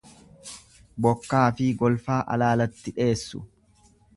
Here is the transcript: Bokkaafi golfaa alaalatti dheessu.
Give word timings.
Bokkaafi 1.05 1.67
golfaa 1.83 2.17
alaalatti 2.37 2.95
dheessu. 2.99 3.47